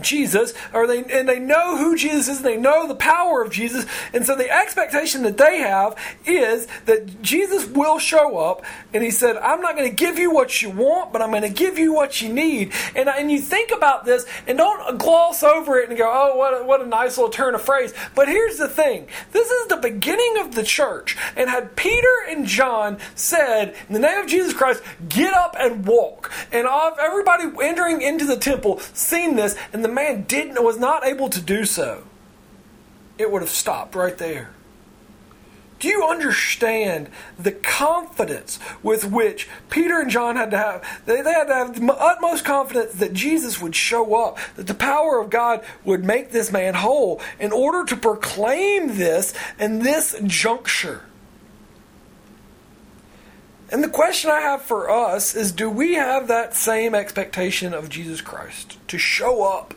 Jesus, 0.01 0.53
or 0.73 0.87
they 0.87 1.03
and 1.03 1.27
they 1.27 1.39
know 1.39 1.77
who 1.77 1.95
Jesus 1.95 2.27
is, 2.27 2.37
and 2.37 2.45
they 2.45 2.57
know 2.57 2.87
the 2.87 2.95
power 2.95 3.41
of 3.41 3.51
Jesus, 3.51 3.85
and 4.13 4.25
so 4.25 4.35
the 4.35 4.49
expectation 4.49 5.23
that 5.23 5.37
they 5.37 5.57
have 5.57 5.95
is 6.25 6.67
that 6.85 7.21
Jesus 7.21 7.65
will 7.65 7.99
show 7.99 8.37
up, 8.37 8.63
and 8.93 9.03
He 9.03 9.11
said, 9.11 9.37
"I'm 9.37 9.61
not 9.61 9.75
going 9.75 9.89
to 9.89 9.95
give 9.95 10.17
you 10.19 10.31
what 10.31 10.61
you 10.61 10.69
want, 10.69 11.13
but 11.13 11.21
I'm 11.21 11.29
going 11.29 11.41
to 11.43 11.49
give 11.49 11.77
you 11.77 11.93
what 11.93 12.21
you 12.21 12.31
need." 12.31 12.71
And 12.95 13.09
and 13.09 13.31
you 13.31 13.39
think 13.39 13.71
about 13.71 14.05
this, 14.05 14.25
and 14.47 14.57
don't 14.57 14.97
gloss 14.97 15.43
over 15.43 15.79
it 15.79 15.89
and 15.89 15.97
go, 15.97 16.09
"Oh, 16.11 16.35
what 16.35 16.61
a, 16.61 16.63
what 16.63 16.81
a 16.81 16.85
nice 16.85 17.17
little 17.17 17.31
turn 17.31 17.55
of 17.55 17.61
phrase." 17.61 17.93
But 18.15 18.27
here's 18.27 18.57
the 18.57 18.67
thing: 18.67 19.07
this 19.31 19.49
is 19.49 19.67
the 19.67 19.77
beginning 19.77 20.37
of 20.39 20.55
the 20.55 20.63
church, 20.63 21.17
and 21.35 21.49
had 21.49 21.75
Peter 21.75 22.15
and 22.29 22.45
John 22.45 22.97
said, 23.15 23.75
"In 23.87 23.93
the 23.93 23.99
name 23.99 24.19
of 24.19 24.27
Jesus 24.27 24.53
Christ, 24.53 24.81
get 25.09 25.33
up 25.33 25.55
and 25.59 25.85
walk," 25.85 26.31
and 26.51 26.67
everybody 26.99 27.45
entering 27.61 28.01
into 28.01 28.25
the 28.25 28.37
temple 28.37 28.79
seen 28.93 29.35
this, 29.35 29.55
and 29.73 29.83
the 29.83 29.89
man 29.93 30.23
didn't 30.23 30.63
was 30.63 30.77
not 30.77 31.05
able 31.05 31.29
to 31.29 31.41
do 31.41 31.65
so, 31.65 32.03
it 33.17 33.31
would 33.31 33.41
have 33.41 33.51
stopped 33.51 33.95
right 33.95 34.17
there. 34.17 34.51
Do 35.81 35.87
you 35.87 36.05
understand 36.05 37.09
the 37.39 37.51
confidence 37.51 38.59
with 38.83 39.03
which 39.03 39.49
Peter 39.71 39.99
and 39.99 40.11
John 40.11 40.35
had 40.35 40.51
to 40.51 40.57
have? 40.57 41.01
They, 41.07 41.23
they 41.23 41.31
had 41.31 41.45
to 41.45 41.55
have 41.55 41.79
the 41.79 41.93
utmost 41.93 42.45
confidence 42.45 42.93
that 42.93 43.13
Jesus 43.13 43.59
would 43.59 43.75
show 43.75 44.13
up, 44.13 44.37
that 44.57 44.67
the 44.67 44.75
power 44.75 45.19
of 45.19 45.31
God 45.31 45.65
would 45.83 46.05
make 46.05 46.31
this 46.31 46.51
man 46.51 46.75
whole 46.75 47.19
in 47.39 47.51
order 47.51 47.83
to 47.85 47.97
proclaim 47.97 48.95
this 48.95 49.33
in 49.59 49.79
this 49.79 50.15
juncture. 50.23 51.05
And 53.71 53.83
the 53.83 53.89
question 53.89 54.29
I 54.29 54.41
have 54.41 54.61
for 54.61 54.87
us 54.87 55.33
is 55.33 55.51
do 55.51 55.67
we 55.67 55.95
have 55.95 56.27
that 56.27 56.53
same 56.53 56.93
expectation 56.93 57.73
of 57.73 57.89
Jesus 57.89 58.21
Christ 58.21 58.77
to 58.87 58.99
show 58.99 59.43
up 59.43 59.73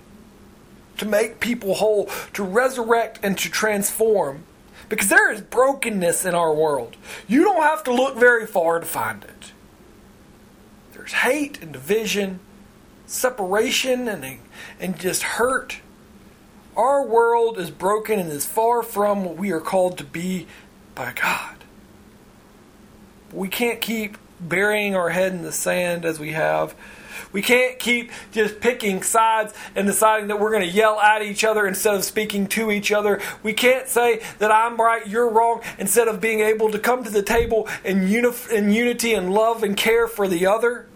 to 0.98 1.04
make 1.04 1.40
people 1.40 1.74
whole, 1.74 2.08
to 2.32 2.42
resurrect 2.42 3.20
and 3.22 3.36
to 3.38 3.50
transform. 3.50 4.44
Because 4.88 5.08
there 5.08 5.32
is 5.32 5.40
brokenness 5.40 6.24
in 6.24 6.34
our 6.34 6.54
world. 6.54 6.96
You 7.26 7.42
don't 7.42 7.62
have 7.62 7.82
to 7.84 7.92
look 7.92 8.16
very 8.16 8.46
far 8.46 8.78
to 8.78 8.86
find 8.86 9.24
it. 9.24 9.52
There's 10.92 11.12
hate 11.12 11.62
and 11.62 11.72
division, 11.72 12.40
separation 13.06 14.08
and, 14.08 14.38
and 14.78 14.98
just 14.98 15.22
hurt. 15.22 15.80
Our 16.76 17.04
world 17.04 17.58
is 17.58 17.70
broken 17.70 18.18
and 18.18 18.30
is 18.30 18.46
far 18.46 18.82
from 18.82 19.24
what 19.24 19.36
we 19.36 19.52
are 19.52 19.60
called 19.60 19.98
to 19.98 20.04
be 20.04 20.46
by 20.94 21.12
God. 21.12 21.56
We 23.32 23.48
can't 23.48 23.80
keep 23.80 24.16
burying 24.40 24.94
our 24.94 25.10
head 25.10 25.32
in 25.32 25.42
the 25.42 25.52
sand 25.52 26.04
as 26.04 26.18
we 26.18 26.32
have 26.32 26.74
we 27.32 27.42
can't 27.42 27.78
keep 27.78 28.10
just 28.32 28.60
picking 28.60 29.02
sides 29.02 29.52
and 29.74 29.86
deciding 29.86 30.28
that 30.28 30.40
we're 30.40 30.50
going 30.50 30.68
to 30.68 30.74
yell 30.74 31.00
at 31.00 31.22
each 31.22 31.44
other 31.44 31.66
instead 31.66 31.94
of 31.94 32.04
speaking 32.04 32.46
to 32.48 32.70
each 32.70 32.92
other. 32.92 33.20
We 33.42 33.52
can't 33.52 33.88
say 33.88 34.22
that 34.38 34.50
I'm 34.50 34.76
right, 34.76 35.06
you're 35.06 35.28
wrong, 35.28 35.62
instead 35.78 36.08
of 36.08 36.20
being 36.20 36.40
able 36.40 36.70
to 36.70 36.78
come 36.78 37.04
to 37.04 37.10
the 37.10 37.22
table 37.22 37.68
in, 37.84 38.08
uni- 38.08 38.32
in 38.52 38.70
unity 38.70 39.14
and 39.14 39.32
love 39.32 39.62
and 39.62 39.76
care 39.76 40.08
for 40.08 40.28
the 40.28 40.46
other. 40.46 40.86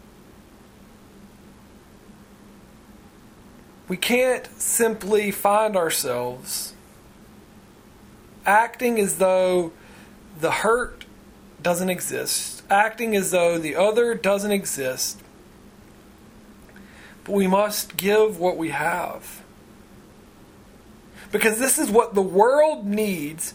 We 3.89 3.97
can't 3.97 4.47
simply 4.61 5.31
find 5.31 5.77
ourselves 5.77 6.75
acting 8.45 8.99
as 8.99 9.17
though 9.17 9.73
the 10.41 10.51
hurt 10.51 11.05
doesn't 11.63 11.91
exist, 11.91 12.63
acting 12.71 13.15
as 13.15 13.31
though 13.31 13.59
the 13.59 13.77
other 13.77 14.15
doesn't 14.15 14.53
exist, 14.53 15.21
but 17.29 17.35
we 17.35 17.47
must 17.47 17.99
give 17.99 18.41
what 18.41 18.57
we 18.57 18.71
have. 18.71 19.43
Because 21.31 21.59
this 21.59 21.79
is 21.79 21.91
what 21.91 22.15
the 22.15 22.23
world 22.23 22.87
needs 22.87 23.53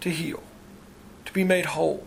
to 0.00 0.08
heal, 0.08 0.42
to 1.26 1.32
be 1.34 1.44
made 1.44 1.66
whole. 1.66 2.06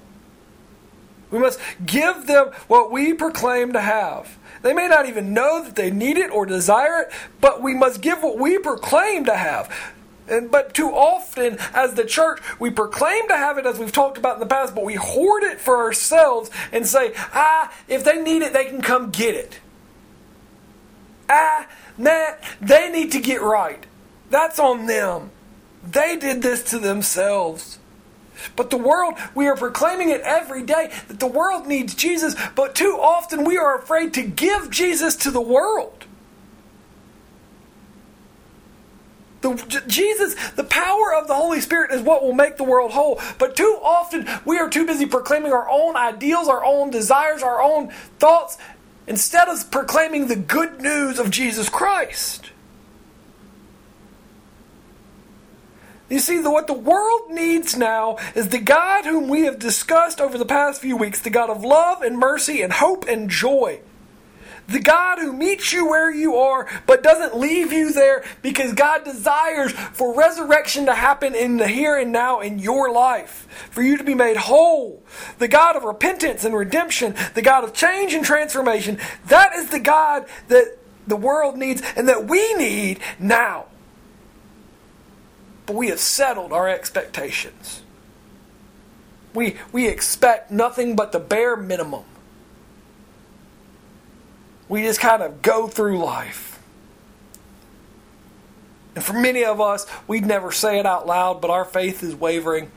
We 1.30 1.38
must 1.38 1.60
give 1.86 2.26
them 2.26 2.48
what 2.68 2.92
we 2.92 3.14
proclaim 3.14 3.72
to 3.74 3.82
have. 3.82 4.40
They 4.64 4.74
may 4.74 4.88
not 4.88 5.08
even 5.08 5.32
know 5.32 5.64
that 5.64 5.76
they 5.76 5.92
need 5.92 6.18
it 6.18 6.32
or 6.32 6.48
desire 6.48 7.04
it, 7.04 7.12
but 7.40 7.62
we 7.62 7.76
must 7.76 8.02
give 8.02 8.24
what 8.24 8.40
we 8.40 8.58
proclaim 8.58 9.26
to 9.26 9.36
have. 9.36 9.72
And, 10.28 10.50
but 10.50 10.74
too 10.74 10.90
often, 10.90 11.60
as 11.72 11.94
the 11.94 12.06
church, 12.06 12.40
we 12.60 12.72
proclaim 12.72 13.28
to 13.28 13.38
have 13.38 13.60
it 13.60 13.68
as 13.68 13.78
we've 13.78 13.92
talked 13.92 14.18
about 14.18 14.36
in 14.36 14.40
the 14.40 14.48
past, 14.48 14.74
but 14.74 14.86
we 14.86 14.96
hoard 14.96 15.44
it 15.44 15.60
for 15.60 15.78
ourselves 15.78 16.50
and 16.72 16.88
say, 16.88 17.14
ah, 17.16 17.72
if 17.88 18.04
they 18.04 18.20
need 18.20 18.42
it, 18.42 18.54
they 18.54 18.66
can 18.66 18.82
come 18.82 19.12
get 19.12 19.36
it 19.36 19.60
ah, 21.32 21.68
nah, 21.98 22.34
they 22.62 22.92
need 22.92 23.12
to 23.14 23.20
get 23.20 23.42
right. 23.42 23.86
That's 24.30 24.60
on 24.60 24.86
them. 24.86 25.32
They 25.84 26.18
did 26.18 26.42
this 26.42 26.64
to 26.72 26.80
themselves. 26.80 27.80
But 28.56 28.70
the 28.70 28.78
world, 28.78 29.16
we 29.36 29.48
are 29.48 29.56
proclaiming 29.56 30.10
it 30.10 30.22
every 30.22 30.64
day 30.64 30.92
that 31.08 31.20
the 31.20 31.28
world 31.28 31.68
needs 31.68 31.94
Jesus, 31.94 32.36
but 32.56 32.76
too 32.76 32.98
often 33.00 33.44
we 33.44 33.58
are 33.58 33.78
afraid 33.78 34.14
to 34.16 34.24
give 34.24 34.70
Jesus 34.70 35.16
to 35.18 35.32
the 35.32 35.42
world. 35.42 36.06
The, 39.42 39.84
Jesus, 39.88 40.36
the 40.52 40.64
power 40.64 41.16
of 41.16 41.28
the 41.28 41.34
Holy 41.34 41.62
Spirit 41.62 41.92
is 41.92 42.02
what 42.02 42.24
will 42.24 42.34
make 42.34 42.58
the 42.58 42.64
world 42.64 42.92
whole. 42.92 43.20
But 43.40 43.56
too 43.56 43.80
often 43.82 44.28
we 44.46 44.60
are 44.60 44.70
too 44.70 44.86
busy 44.86 45.08
proclaiming 45.08 45.52
our 45.52 45.68
own 45.70 45.96
ideals, 45.96 46.48
our 46.48 46.64
own 46.64 46.92
desires, 46.92 47.42
our 47.42 47.62
own 47.62 47.90
thoughts, 48.20 48.60
instead 49.12 49.50
of 49.50 49.70
proclaiming 49.70 50.30
the 50.30 50.38
good 50.38 50.80
news 50.80 51.20
of 51.20 51.30
Jesus 51.30 51.68
Christ. 51.68 52.50
You 56.10 56.20
see, 56.20 56.40
what 56.40 56.68
the 56.68 56.74
world 56.74 57.30
needs 57.30 57.76
now 57.76 58.16
is 58.36 58.48
the 58.48 58.58
God 58.58 59.04
whom 59.04 59.28
we 59.28 59.42
have 59.42 59.60
discussed 59.60 60.22
over 60.22 60.38
the 60.38 60.46
past 60.46 60.80
few 60.80 60.96
weeks, 60.96 61.20
the 61.20 61.30
God 61.30 61.50
of 61.50 61.62
love 61.62 62.02
and 62.02 62.18
mercy 62.18 62.62
and 62.62 62.72
hope 62.72 63.06
and 63.06 63.30
joy. 63.30 63.82
The 64.68 64.80
God 64.80 65.20
who 65.20 65.34
meets 65.34 65.74
you 65.74 65.88
where 65.88 66.14
you 66.14 66.36
are, 66.36 66.68
but 66.86 67.04
doesn't 67.04 67.38
leave 67.38 67.74
you 67.74 67.92
there 67.92 68.24
because 68.42 68.74
God 68.74 69.04
desires 69.04 69.72
for 69.72 70.16
resurrection 70.16 70.86
to 70.86 70.94
happen 70.94 71.36
in 71.36 71.58
the 71.58 71.68
here 71.68 71.98
and 71.98 72.12
now 72.12 72.40
in 72.40 72.60
your 72.60 72.92
life, 72.92 73.48
for 73.70 73.82
you 73.82 73.98
to 73.98 74.04
be 74.04 74.14
made 74.14 74.38
whole. 74.38 75.04
The 75.40 75.48
God 75.48 75.76
of 75.76 75.84
repentance 75.84 76.46
and 76.46 76.56
redemption, 76.56 77.16
the 77.34 77.42
God 77.42 77.64
of 77.64 77.74
change 77.74 78.14
and 78.14 78.24
transformation. 78.24 78.98
That 79.28 79.54
is 79.56 79.70
the 79.70 79.80
God 79.80 80.26
that 80.48 80.78
the 81.06 81.18
world 81.18 81.58
needs 81.58 81.82
and 81.96 82.08
that 82.08 82.28
we 82.28 82.54
need 82.54 83.00
now. 83.20 83.66
But 85.66 85.76
we 85.76 85.90
have 85.90 86.00
settled 86.00 86.54
our 86.54 86.70
expectations. 86.70 87.82
We, 89.34 89.58
we 89.72 89.88
expect 89.88 90.52
nothing 90.52 90.96
but 90.96 91.12
the 91.12 91.20
bare 91.20 91.56
minimum 91.56 92.04
we 94.72 94.84
just 94.84 95.02
kind 95.02 95.22
of 95.22 95.42
go 95.42 95.68
through 95.68 96.02
life. 96.02 96.58
And 98.96 99.04
for 99.04 99.12
many 99.12 99.44
of 99.44 99.60
us, 99.60 99.86
we'd 100.08 100.26
never 100.26 100.54
say 100.54 100.80
it 100.80 100.86
out 100.86 101.06
loud, 101.06 101.42
but 101.42 101.52
our 101.52 101.66
faith 101.66 102.02
is 102.04 102.16
wavering. 102.16 102.72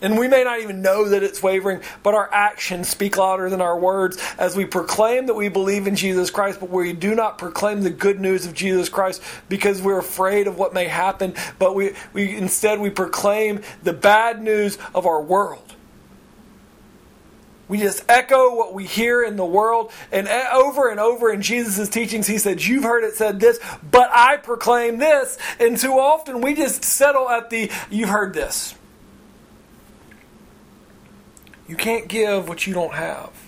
And 0.00 0.16
we 0.16 0.28
may 0.28 0.44
not 0.44 0.60
even 0.60 0.82
know 0.82 1.08
that 1.08 1.24
it's 1.24 1.42
wavering, 1.42 1.80
but 2.04 2.14
our 2.14 2.32
actions 2.32 2.88
speak 2.88 3.16
louder 3.16 3.50
than 3.50 3.60
our 3.60 3.76
words 3.76 4.16
as 4.38 4.54
we 4.54 4.64
proclaim 4.64 5.26
that 5.26 5.34
we 5.34 5.48
believe 5.48 5.88
in 5.88 5.96
Jesus 5.96 6.30
Christ, 6.30 6.60
but 6.60 6.70
we 6.70 6.92
do 6.92 7.16
not 7.16 7.36
proclaim 7.36 7.82
the 7.82 7.90
good 7.90 8.20
news 8.20 8.46
of 8.46 8.54
Jesus 8.54 8.88
Christ 8.88 9.20
because 9.48 9.82
we're 9.82 9.98
afraid 9.98 10.46
of 10.46 10.56
what 10.56 10.72
may 10.72 10.86
happen, 10.86 11.34
but 11.58 11.74
we, 11.74 11.94
we 12.12 12.36
instead 12.36 12.78
we 12.78 12.90
proclaim 12.90 13.62
the 13.82 13.92
bad 13.92 14.40
news 14.44 14.78
of 14.94 15.06
our 15.06 15.20
world. 15.20 15.74
We 17.68 17.78
just 17.78 18.02
echo 18.08 18.54
what 18.54 18.72
we 18.72 18.86
hear 18.86 19.22
in 19.22 19.36
the 19.36 19.44
world. 19.44 19.92
And 20.10 20.26
over 20.28 20.88
and 20.88 20.98
over 20.98 21.30
in 21.30 21.42
Jesus' 21.42 21.88
teachings, 21.88 22.26
he 22.26 22.38
said, 22.38 22.62
You've 22.64 22.84
heard 22.84 23.04
it 23.04 23.14
said 23.14 23.40
this, 23.40 23.60
but 23.88 24.10
I 24.12 24.38
proclaim 24.38 24.98
this. 24.98 25.38
And 25.60 25.76
too 25.76 25.98
often 25.98 26.40
we 26.40 26.54
just 26.54 26.82
settle 26.84 27.28
at 27.28 27.50
the, 27.50 27.70
You've 27.90 28.08
heard 28.08 28.32
this. 28.34 28.74
You 31.66 31.76
can't 31.76 32.08
give 32.08 32.48
what 32.48 32.66
you 32.66 32.72
don't 32.72 32.94
have. 32.94 33.47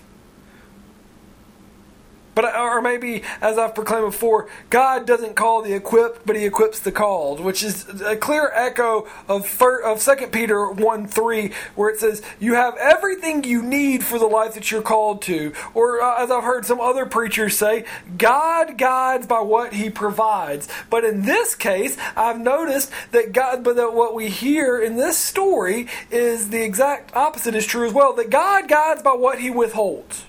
But 2.33 2.55
or 2.55 2.81
maybe 2.81 3.23
as 3.41 3.57
I've 3.57 3.75
proclaimed 3.75 4.05
before, 4.05 4.47
God 4.69 5.05
doesn't 5.05 5.35
call 5.35 5.61
the 5.61 5.73
equipped, 5.73 6.25
but 6.25 6.35
He 6.35 6.45
equips 6.45 6.79
the 6.79 6.91
called, 6.91 7.39
which 7.39 7.63
is 7.63 8.01
a 8.01 8.15
clear 8.15 8.51
echo 8.53 9.07
of 9.27 9.61
of 9.61 10.01
Second 10.01 10.31
Peter 10.31 10.69
one 10.69 11.07
three, 11.07 11.51
where 11.75 11.89
it 11.89 11.99
says, 11.99 12.21
"You 12.39 12.55
have 12.55 12.75
everything 12.77 13.43
you 13.43 13.61
need 13.61 14.03
for 14.03 14.17
the 14.17 14.27
life 14.27 14.53
that 14.53 14.71
you're 14.71 14.81
called 14.81 15.21
to." 15.23 15.53
Or 15.73 16.01
uh, 16.01 16.23
as 16.23 16.31
I've 16.31 16.43
heard 16.43 16.65
some 16.65 16.79
other 16.79 17.05
preachers 17.05 17.57
say, 17.57 17.85
God 18.17 18.77
guides 18.77 19.27
by 19.27 19.41
what 19.41 19.73
He 19.73 19.89
provides. 19.89 20.67
But 20.89 21.03
in 21.03 21.23
this 21.23 21.55
case, 21.55 21.97
I've 22.15 22.39
noticed 22.39 22.91
that 23.11 23.33
God, 23.33 23.63
but 23.63 23.75
that 23.75 23.93
what 23.93 24.15
we 24.15 24.29
hear 24.29 24.79
in 24.79 24.95
this 24.95 25.17
story 25.17 25.87
is 26.09 26.49
the 26.49 26.63
exact 26.63 27.15
opposite 27.15 27.55
is 27.55 27.65
true 27.65 27.85
as 27.85 27.93
well. 27.93 28.13
That 28.13 28.29
God 28.29 28.67
guides 28.67 29.01
by 29.03 29.13
what 29.13 29.39
He 29.39 29.49
withholds. 29.49 30.23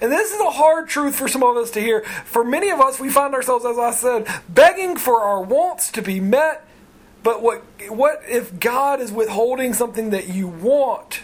And 0.00 0.10
this 0.10 0.32
is 0.32 0.40
a 0.40 0.50
hard 0.50 0.88
truth 0.88 1.16
for 1.16 1.28
some 1.28 1.42
of 1.42 1.56
us 1.56 1.70
to 1.72 1.80
hear. 1.80 2.02
For 2.24 2.44
many 2.44 2.70
of 2.70 2.80
us, 2.80 3.00
we 3.00 3.10
find 3.10 3.34
ourselves, 3.34 3.64
as 3.64 3.78
I 3.78 3.90
said, 3.90 4.26
begging 4.48 4.96
for 4.96 5.20
our 5.20 5.42
wants 5.42 5.90
to 5.92 6.02
be 6.02 6.20
met. 6.20 6.66
But 7.22 7.42
what, 7.42 7.62
what 7.88 8.22
if 8.28 8.58
God 8.60 9.00
is 9.00 9.12
withholding 9.12 9.74
something 9.74 10.10
that 10.10 10.28
you 10.28 10.48
want 10.48 11.20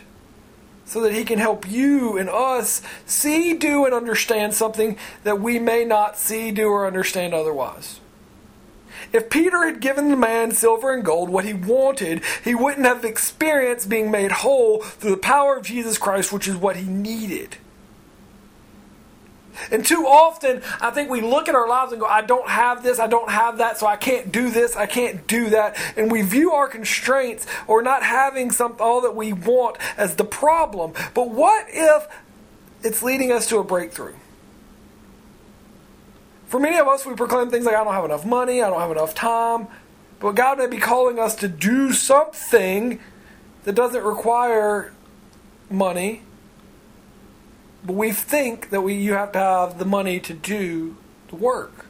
so 0.84 1.00
that 1.00 1.14
He 1.14 1.24
can 1.24 1.38
help 1.38 1.68
you 1.68 2.18
and 2.18 2.28
us 2.28 2.82
see, 3.06 3.54
do, 3.54 3.86
and 3.86 3.94
understand 3.94 4.54
something 4.54 4.98
that 5.24 5.40
we 5.40 5.58
may 5.58 5.84
not 5.84 6.18
see, 6.18 6.50
do, 6.50 6.68
or 6.68 6.86
understand 6.86 7.32
otherwise? 7.32 8.00
If 9.12 9.30
Peter 9.30 9.64
had 9.64 9.80
given 9.80 10.08
the 10.08 10.16
man 10.16 10.50
silver 10.52 10.92
and 10.92 11.04
gold, 11.04 11.28
what 11.28 11.44
he 11.44 11.52
wanted, 11.52 12.22
he 12.42 12.54
wouldn't 12.54 12.86
have 12.86 13.04
experienced 13.04 13.88
being 13.88 14.10
made 14.10 14.32
whole 14.32 14.82
through 14.82 15.12
the 15.12 15.16
power 15.16 15.56
of 15.56 15.64
Jesus 15.64 15.98
Christ, 15.98 16.32
which 16.32 16.48
is 16.48 16.56
what 16.56 16.76
he 16.76 16.86
needed. 16.86 17.56
And 19.70 19.84
too 19.84 20.06
often, 20.06 20.62
I 20.80 20.90
think 20.90 21.10
we 21.10 21.20
look 21.20 21.48
at 21.48 21.54
our 21.54 21.68
lives 21.68 21.92
and 21.92 22.00
go, 22.00 22.06
I 22.06 22.22
don't 22.22 22.48
have 22.48 22.82
this, 22.82 22.98
I 22.98 23.06
don't 23.06 23.30
have 23.30 23.58
that, 23.58 23.78
so 23.78 23.86
I 23.86 23.96
can't 23.96 24.32
do 24.32 24.50
this, 24.50 24.76
I 24.76 24.86
can't 24.86 25.26
do 25.26 25.50
that. 25.50 25.76
And 25.96 26.10
we 26.10 26.22
view 26.22 26.52
our 26.52 26.68
constraints 26.68 27.46
or 27.66 27.82
not 27.82 28.02
having 28.02 28.50
some, 28.50 28.76
all 28.80 29.00
that 29.02 29.14
we 29.16 29.32
want 29.32 29.76
as 29.96 30.16
the 30.16 30.24
problem. 30.24 30.92
But 31.14 31.30
what 31.30 31.66
if 31.68 32.06
it's 32.82 33.02
leading 33.02 33.32
us 33.32 33.48
to 33.48 33.58
a 33.58 33.64
breakthrough? 33.64 34.14
For 36.46 36.60
many 36.60 36.78
of 36.78 36.86
us, 36.86 37.04
we 37.04 37.14
proclaim 37.14 37.50
things 37.50 37.66
like, 37.66 37.74
I 37.74 37.82
don't 37.82 37.92
have 37.92 38.04
enough 38.04 38.24
money, 38.24 38.62
I 38.62 38.70
don't 38.70 38.80
have 38.80 38.92
enough 38.92 39.14
time. 39.14 39.66
But 40.20 40.34
God 40.34 40.58
may 40.58 40.66
be 40.66 40.78
calling 40.78 41.18
us 41.18 41.34
to 41.36 41.48
do 41.48 41.92
something 41.92 43.00
that 43.64 43.74
doesn't 43.74 44.02
require 44.02 44.92
money. 45.68 46.22
But 47.84 47.94
we 47.94 48.12
think 48.12 48.70
that 48.70 48.80
we, 48.80 48.94
you 48.94 49.12
have 49.12 49.32
to 49.32 49.38
have 49.38 49.78
the 49.78 49.84
money 49.84 50.18
to 50.20 50.34
do 50.34 50.96
the 51.28 51.36
work. 51.36 51.86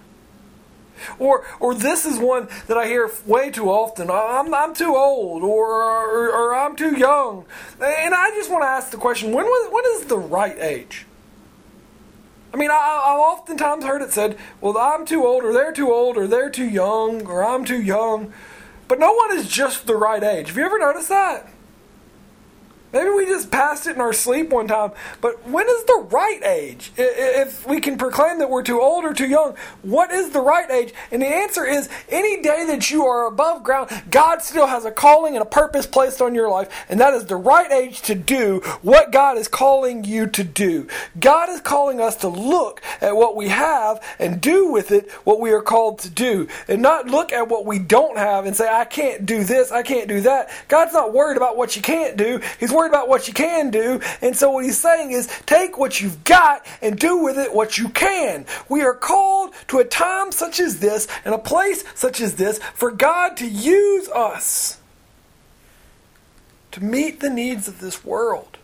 Or, 1.19 1.45
or 1.61 1.75
this 1.75 2.07
is 2.07 2.19
one 2.19 2.49
that 2.69 2.79
I 2.79 2.87
hear 2.87 3.11
way 3.27 3.51
too 3.51 3.69
often. 3.69 4.11
I'm, 4.11 4.55
I'm 4.55 4.75
too 4.75 4.97
old, 4.97 5.43
or, 5.43 5.83
or, 5.83 6.31
or 6.31 6.55
I'm 6.55 6.75
too 6.75 6.97
young. 6.97 7.45
And 7.81 8.15
I 8.15 8.31
just 8.31 8.51
want 8.51 8.63
to 8.63 8.69
ask 8.69 8.91
the 8.91 8.97
question: 8.97 9.33
When 9.33 9.45
was, 9.45 9.73
when 9.73 9.85
is 9.97 10.07
the 10.07 10.19
right 10.19 10.59
age? 10.59 11.07
I 12.57 12.59
mean, 12.59 12.71
I, 12.71 12.75
have 12.75 13.19
oftentimes 13.19 13.85
heard 13.85 14.01
it 14.01 14.13
said, 14.13 14.39
well, 14.63 14.79
I'm 14.79 15.05
too 15.05 15.27
old, 15.27 15.45
or 15.45 15.53
they're 15.53 15.73
too 15.73 15.93
old, 15.93 16.17
or 16.17 16.27
they're 16.27 16.49
too 16.49 16.65
young, 16.65 17.27
or 17.27 17.45
I'm 17.45 17.67
too 17.67 17.83
young. 17.83 18.33
But 18.89 18.99
no 18.99 19.13
one 19.13 19.37
is 19.37 19.47
just 19.47 19.87
the 19.87 19.95
right 19.95 20.23
age. 20.23 20.49
Have 20.49 20.57
you 20.57 20.65
ever 20.65 20.79
noticed 20.79 21.11
that? 21.11 21.51
Maybe 22.97 23.11
we 23.11 23.27
just 23.27 23.51
passed 23.51 23.87
it 23.87 23.95
in 23.95 24.01
our 24.01 24.15
sleep 24.15 24.49
one 24.49 24.69
time, 24.69 24.93
but 25.21 25.47
when 25.47 25.69
is 25.69 25.85
the 25.85 26.07
right 26.11 26.43
age? 26.43 26.93
If 26.97 27.67
we 27.67 27.79
can 27.79 27.99
proclaim 27.99 28.39
that 28.39 28.49
we're 28.49 28.63
too 28.63 28.81
old 28.81 29.05
or 29.05 29.13
too 29.13 29.29
young, 29.29 29.55
what 29.83 30.11
is 30.11 30.31
the 30.31 30.41
right 30.41 30.71
age? 30.71 30.95
And 31.11 31.21
the 31.21 31.27
answer 31.27 31.67
is 31.67 31.91
any 32.09 32.41
day 32.41 32.65
that 32.69 32.91
you 32.91 33.05
are 33.05 33.27
above 33.27 33.63
ground, 33.63 33.91
God 34.11 34.41
still 34.41 34.67
has 34.67 34.87
a 34.87 34.91
calling 34.91 35.35
and 35.35 35.43
a 35.43 35.47
purpose 35.47 35.87
placed 35.87 36.23
on 36.23 36.35
your 36.35 36.49
life, 36.49 36.71
and 36.89 36.99
that 36.99 37.13
is 37.13 37.27
the 37.27 37.37
right 37.37 37.71
age 37.71 38.01
to 38.01 38.15
do 38.15 38.61
what 38.81 39.13
God 39.13 39.37
is 39.37 39.47
calling 39.47 40.05
you 40.05 40.27
to 40.29 40.43
do. 40.43 40.89
God 41.21 41.51
is 41.51 41.61
calling 41.61 42.01
us 42.01 42.17
to 42.17 42.29
look 42.29 42.81
at 43.03 43.15
what 43.15 43.37
we 43.37 43.49
have 43.49 44.03
and 44.19 44.41
do 44.41 44.73
with 44.73 44.91
it 44.91 45.11
what 45.25 45.39
we 45.39 45.51
are 45.51 45.61
called 45.61 45.99
to 45.99 46.09
do, 46.09 46.49
and 46.67 46.81
not 46.81 47.09
look 47.09 47.31
at 47.31 47.49
what 47.49 47.67
we 47.67 47.79
don't 47.79 48.17
have 48.17 48.47
and 48.47 48.57
say, 48.57 48.67
I 48.67 48.87
can't 48.87 49.27
do 49.27 49.45
this, 49.45 49.71
I 49.71 49.83
can't 49.83 50.09
do 50.09 50.23
that. 50.23 50.49
God's 50.69 50.95
not 50.95 51.13
worried 51.13 51.37
about 51.37 51.59
what 51.59 51.77
you 51.77 51.83
can't 51.83 52.17
do, 52.17 52.41
He's 52.59 52.73
about 52.87 53.09
what 53.09 53.29
you 53.29 53.35
can 53.35 53.71
do. 53.71 54.01
And 54.21 54.37
so 54.37 54.51
what 54.51 54.65
he's 54.65 54.79
saying 54.79 55.13
is 55.13 55.29
take 55.47 55.79
what 55.79 56.01
you've 56.01 56.25
got 56.25 56.67
and 56.81 56.99
do 56.99 57.19
with 57.19 57.39
it 57.39 57.55
what 57.55 57.79
you 57.79 57.89
can. 57.89 58.47
We 58.69 58.83
are 58.83 58.95
called 58.95 59.55
to 59.69 59.79
a 59.79 59.85
time 59.85 60.33
such 60.33 60.61
as 60.61 60.81
this 60.81 61.07
and 61.25 61.35
a 61.35 61.39
place 61.39 61.85
such 61.95 62.21
as 62.21 62.37
this 62.37 62.59
for 62.75 62.91
God 62.91 63.37
to 63.39 63.47
use 63.47 64.09
us 64.09 64.81
to 66.73 66.85
meet 66.85 67.21
the 67.21 67.31
needs 67.31 67.69
of 67.69 67.81
this 67.81 68.05
world. 68.05 68.59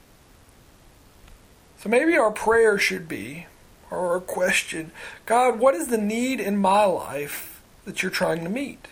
So 1.79 1.89
maybe 1.89 2.17
our 2.17 2.31
prayer 2.31 2.79
should 2.79 3.09
be, 3.09 3.47
or 3.91 4.13
our 4.13 4.21
question, 4.21 4.93
God, 5.27 5.59
what 5.59 5.75
is 5.75 5.89
the 5.89 5.99
need 5.99 6.39
in 6.39 6.57
my 6.59 6.85
life 6.85 7.63
that 7.87 8.03
you're 8.03 8.13
trying 8.13 8.45
to 8.45 8.51
meet? 8.51 8.87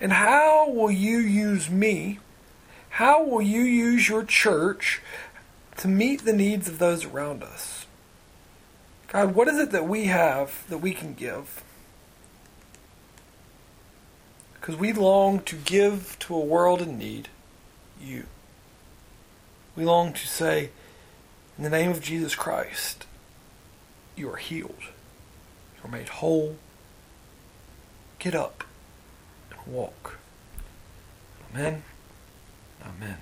And 0.00 0.12
how 0.12 0.70
will 0.70 0.90
you 0.90 1.18
use 1.18 1.68
me 1.68 2.20
how 3.00 3.24
will 3.24 3.40
you 3.40 3.62
use 3.62 4.10
your 4.10 4.22
church 4.22 5.00
to 5.78 5.88
meet 5.88 6.22
the 6.26 6.34
needs 6.34 6.68
of 6.68 6.78
those 6.78 7.06
around 7.06 7.42
us? 7.42 7.86
God, 9.08 9.34
what 9.34 9.48
is 9.48 9.58
it 9.58 9.70
that 9.70 9.88
we 9.88 10.04
have 10.04 10.66
that 10.68 10.82
we 10.82 10.92
can 10.92 11.14
give? 11.14 11.62
Because 14.52 14.76
we 14.76 14.92
long 14.92 15.40
to 15.44 15.56
give 15.56 16.18
to 16.18 16.34
a 16.34 16.40
world 16.40 16.82
in 16.82 16.98
need 16.98 17.28
you. 18.02 18.26
We 19.74 19.86
long 19.86 20.12
to 20.12 20.26
say, 20.26 20.68
in 21.56 21.64
the 21.64 21.70
name 21.70 21.90
of 21.90 22.02
Jesus 22.02 22.34
Christ, 22.34 23.06
you 24.14 24.30
are 24.30 24.36
healed. 24.36 24.82
You 25.78 25.88
are 25.88 25.90
made 25.90 26.10
whole. 26.10 26.56
Get 28.18 28.34
up 28.34 28.62
and 29.50 29.74
walk. 29.74 30.18
Amen. 31.50 31.82
Amen. 32.82 33.18